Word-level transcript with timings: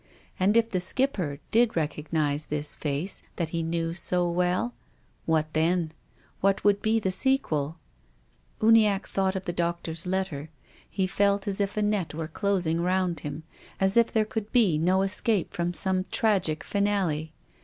And 0.39 0.57
if 0.57 0.71
the 0.71 0.79
Skipper 0.79 1.37
did 1.51 1.75
recognise 1.77 2.47
this 2.47 2.75
face 2.75 3.21
that 3.35 3.49
he 3.49 3.61
knew 3.61 3.93
so 3.93 4.27
well— 4.27 4.73
what 5.27 5.53
then? 5.53 5.91
What 6.39 6.63
would 6.63 6.81
be 6.81 6.99
the 6.99 7.11
sequel? 7.11 7.77
Uniacke 8.63 9.05
thought 9.07 9.35
of 9.35 9.45
the 9.45 9.53
doctor's 9.53 10.07
letter. 10.07 10.49
He 10.89 11.05
felt 11.05 11.47
as 11.47 11.61
if 11.61 11.77
a 11.77 11.83
net 11.83 12.15
were 12.15 12.27
closing 12.27 12.81
round 12.81 13.19
him, 13.19 13.43
as 13.79 13.95
if 13.95 14.11
there 14.11 14.25
could 14.25 14.51
be 14.51 14.79
no 14.79 15.03
escape 15.03 15.53
from 15.53 15.71
some 15.71 16.05
tragic 16.09 16.63
finale. 16.63 17.31